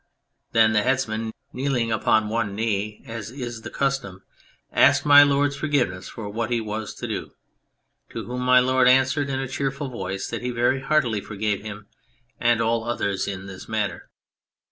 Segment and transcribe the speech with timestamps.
[0.51, 4.23] Then the Headsman, kneeling upon one knee, as is the custom,
[4.73, 7.35] asked My Lord's forgiveness for what he was to do,
[8.09, 11.85] to whom My Lord answered in a cheerful voice that he very heartily forgave him
[12.39, 14.09] and all others in this matter.